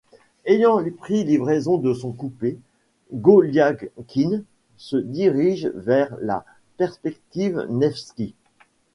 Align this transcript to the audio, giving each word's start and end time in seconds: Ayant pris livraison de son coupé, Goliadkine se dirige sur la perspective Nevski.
Ayant 0.47 0.79
pris 0.97 1.23
livraison 1.23 1.77
de 1.77 1.93
son 1.93 2.11
coupé, 2.11 2.57
Goliadkine 3.13 4.43
se 4.75 4.97
dirige 4.97 5.71
sur 5.79 6.17
la 6.23 6.43
perspective 6.77 7.67
Nevski. 7.69 8.33